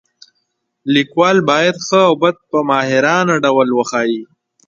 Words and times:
لیکوال 0.93 1.37
باید 1.49 1.75
ښه 1.85 1.99
او 2.07 2.13
بد 2.21 2.35
په 2.49 2.57
ماهرانه 2.69 3.35
ډول 3.43 3.67
وښایي. 3.73 4.21